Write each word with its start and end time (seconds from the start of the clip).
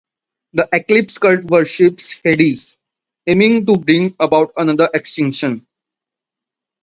The 0.53 0.67
Eclipse 0.73 1.19
cult 1.19 1.43
worships 1.43 2.11
Hades, 2.23 2.75
aiming 3.27 3.67
to 3.67 3.77
bring 3.77 4.15
about 4.19 4.51
another 4.57 4.89
extinction. 4.95 5.67